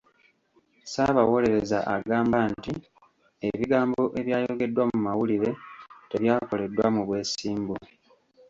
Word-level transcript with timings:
Ssaabawolereza 0.83 1.77
agamba 1.95 2.39
nti 2.53 2.73
ebigambo 3.47 4.03
ebyayogeddwa 4.19 4.83
mu 4.91 4.97
mawulire 5.05 5.51
tebyakoleddwa 6.11 6.85
mu 6.95 7.01
bwesimbu. 7.07 7.75